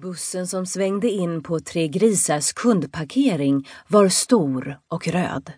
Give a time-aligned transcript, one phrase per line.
[0.00, 5.52] Bussen som svängde in på Tre Grisars kundparkering var stor och röd.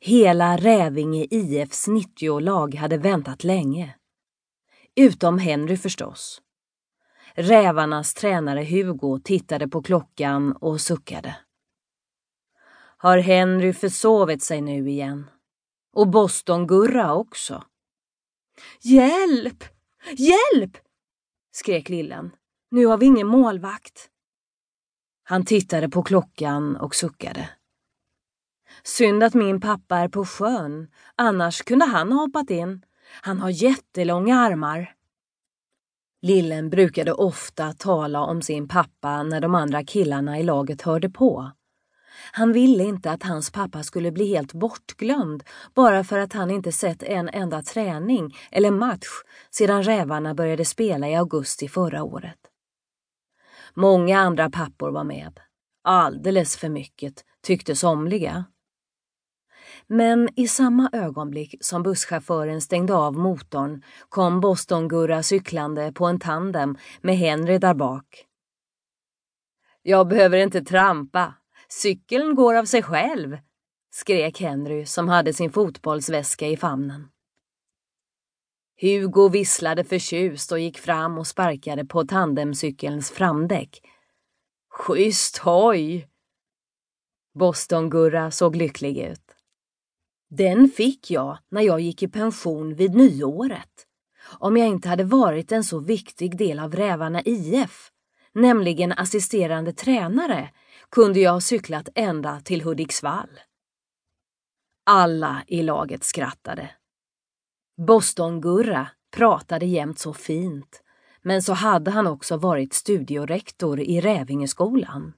[0.00, 3.94] Hela Rävinge IFs 90-lag hade väntat länge.
[4.94, 6.42] Utom Henry förstås.
[7.34, 11.36] Rävarnas tränare Hugo tittade på klockan och suckade.
[12.96, 15.30] Har Henry försovit sig nu igen?
[15.92, 17.64] Och Boston-Gurra också?
[18.82, 19.64] Hjälp!
[20.16, 20.78] Hjälp!
[21.52, 22.30] skrek lillen.
[22.70, 24.08] Nu har vi ingen målvakt.
[25.24, 27.48] Han tittade på klockan och suckade.
[28.82, 32.82] Synd att min pappa är på sjön, annars kunde han ha hoppat in.
[33.22, 34.94] Han har jättelånga armar.
[36.22, 41.50] Lillen brukade ofta tala om sin pappa när de andra killarna i laget hörde på.
[42.32, 45.42] Han ville inte att hans pappa skulle bli helt bortglömd
[45.74, 49.08] bara för att han inte sett en enda träning eller match
[49.50, 52.38] sedan rävarna började spela i augusti förra året.
[53.74, 55.40] Många andra pappor var med.
[55.84, 58.44] Alldeles för mycket, tyckte somliga.
[59.86, 66.76] Men i samma ögonblick som busschauffören stängde av motorn kom Bostongurra cyklande på en tandem
[67.00, 68.26] med Henry där bak.
[69.82, 71.34] Jag behöver inte trampa.
[71.68, 73.38] Cykeln går av sig själv,
[73.90, 77.08] skrek Henry som hade sin fotbollsväska i famnen.
[78.80, 83.80] Hugo visslade förtjust och gick fram och sparkade på tandemcykelns framdäck.
[84.70, 86.08] Schysst hoj!
[87.38, 89.36] Boston-Gurra såg lycklig ut.
[90.30, 93.86] Den fick jag när jag gick i pension vid nyåret.
[94.38, 97.90] Om jag inte hade varit en så viktig del av Rävarna IF,
[98.32, 100.50] nämligen assisterande tränare,
[100.90, 103.40] kunde jag ha cyklat ända till Hudiksvall.
[104.84, 106.70] Alla i laget skrattade.
[107.76, 110.82] Boston-Gurra pratade jämt så fint,
[111.22, 115.12] men så hade han också varit studiorektor i Rävingeskolan.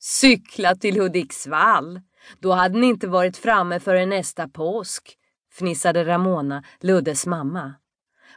[0.00, 2.00] Cykla till Hudiksvall!
[2.38, 5.18] Då hade ni inte varit framme förrän nästa påsk,
[5.52, 7.74] fnissade Ramona, Luddes mamma.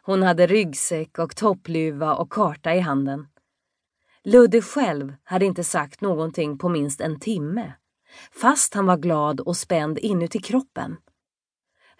[0.01, 3.27] Hon hade ryggsäck och toppluva och karta i handen.
[4.23, 7.73] Ludde själv hade inte sagt någonting på minst en timme,
[8.31, 10.97] fast han var glad och spänd inuti kroppen.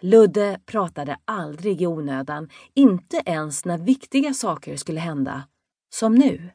[0.00, 5.42] Ludde pratade aldrig i onödan, inte ens när viktiga saker skulle hända,
[5.90, 6.50] som nu.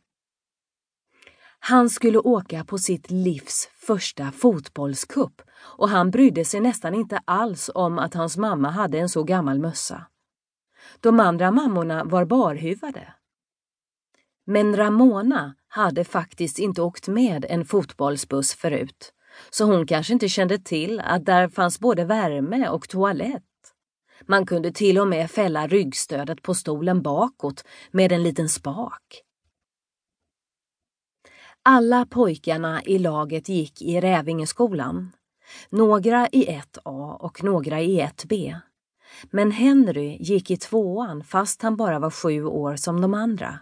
[1.59, 5.41] Han skulle åka på sitt livs första fotbollskupp
[5.77, 9.59] och han brydde sig nästan inte alls om att hans mamma hade en så gammal
[9.59, 10.05] mössa.
[10.99, 13.13] De andra mammorna var barhuvade.
[14.45, 19.13] Men Ramona hade faktiskt inte åkt med en fotbollsbuss förut,
[19.49, 23.43] så hon kanske inte kände till att där fanns både värme och toalett.
[24.27, 29.23] Man kunde till och med fälla ryggstödet på stolen bakåt med en liten spak.
[31.63, 35.11] Alla pojkarna i laget gick i Rävingeskolan.
[35.69, 38.59] Några i 1A och några i 1B.
[39.31, 43.59] Men Henry gick i tvåan fast han bara var sju år som de andra.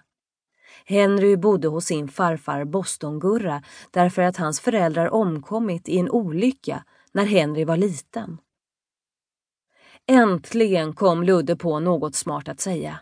[0.86, 7.26] Henry bodde hos sin farfar Bostongurra därför att hans föräldrar omkommit i en olycka när
[7.26, 8.38] Henry var liten.
[10.08, 13.00] Äntligen kom Ludde på något smart att säga.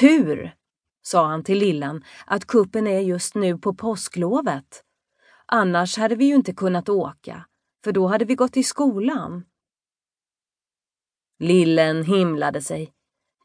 [0.00, 0.54] Tur,
[1.02, 4.84] sa han till lillan, att kuppen är just nu på påsklovet.
[5.46, 7.46] Annars hade vi ju inte kunnat åka,
[7.84, 9.44] för då hade vi gått i skolan.
[11.38, 12.92] Lillen himlade sig.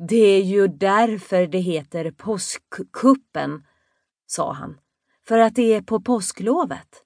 [0.08, 3.68] Det är ju därför det heter påskkuppen,
[4.26, 4.80] sa han,
[5.28, 7.04] för att det är på påsklovet.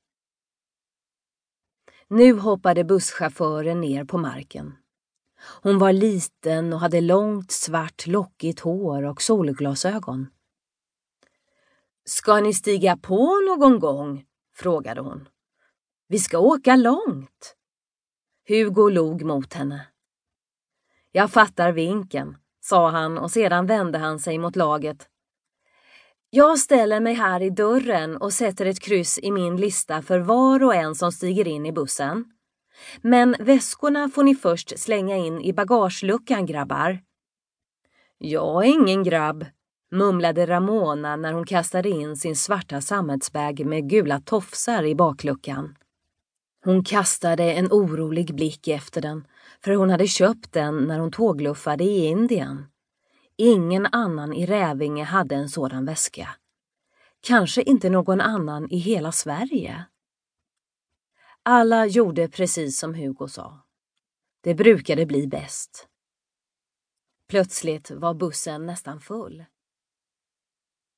[2.08, 4.74] Nu hoppade busschauffören ner på marken.
[5.62, 10.28] Hon var liten och hade långt svart lockigt hår och solglasögon.
[12.06, 14.26] Ska ni stiga på någon gång?
[14.56, 15.30] frågade hon.
[16.08, 17.56] Vi ska åka långt.
[18.48, 19.88] Hugo log mot henne.
[21.12, 25.08] Jag fattar vinken, sa han och sedan vände han sig mot laget.
[26.30, 30.64] Jag ställer mig här i dörren och sätter ett kryss i min lista för var
[30.64, 32.26] och en som stiger in i bussen.
[33.02, 37.00] Men väskorna får ni först slänga in i bagageluckan, grabbar.
[38.18, 39.46] Jag är ingen grabb,
[39.92, 45.76] mumlade Ramona när hon kastade in sin svarta sammetsbag med gula tofsar i bakluckan.
[46.64, 49.28] Hon kastade en orolig blick efter den,
[49.64, 52.66] för hon hade köpt den när hon tågluffade i Indien.
[53.38, 56.30] Ingen annan i Rävinge hade en sådan väska.
[57.22, 59.86] Kanske inte någon annan i hela Sverige.
[61.44, 63.60] Alla gjorde precis som Hugo sa.
[64.42, 65.88] Det brukade bli bäst.
[67.30, 69.46] Plötsligt var bussen nästan full.